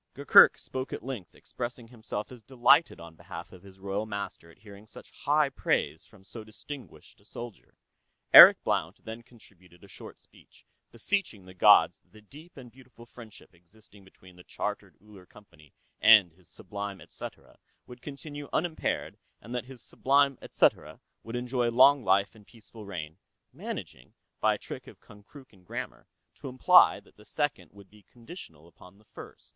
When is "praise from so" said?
5.49-6.43